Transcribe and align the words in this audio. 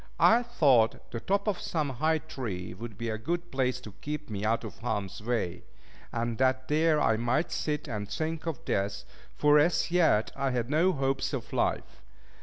I 0.19 0.41
thought 0.41 1.11
the 1.11 1.19
top 1.19 1.47
of 1.47 1.61
some 1.61 1.89
high 1.91 2.17
tree 2.17 2.73
would 2.73 2.97
be 2.97 3.09
a 3.09 3.19
good 3.19 3.51
place 3.51 3.79
to 3.81 3.91
keep 4.01 4.31
me 4.31 4.43
out 4.43 4.63
of 4.63 4.79
harm's 4.79 5.21
way; 5.21 5.61
and 6.11 6.39
that 6.39 6.67
there 6.67 6.99
I 6.99 7.17
might 7.17 7.51
sit 7.51 7.87
and 7.87 8.09
think 8.09 8.47
of 8.47 8.65
death, 8.65 9.03
for, 9.35 9.59
as 9.59 9.91
yet, 9.91 10.31
I 10.35 10.49
had 10.49 10.71
no 10.71 10.91
hopes 10.91 11.33
of 11.33 11.53
life. 11.53 12.01